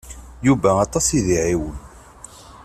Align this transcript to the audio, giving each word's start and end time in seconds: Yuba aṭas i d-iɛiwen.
Yuba 0.45 0.69
aṭas 0.85 1.07
i 1.17 1.19
d-iɛiwen. 1.25 1.77